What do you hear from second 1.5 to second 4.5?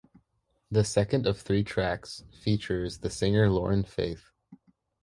tracks features the singer Lauren Faith.